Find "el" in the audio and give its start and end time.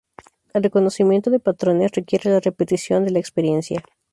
0.55-0.63